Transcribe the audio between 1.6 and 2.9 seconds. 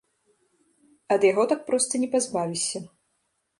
проста не пазбавішся.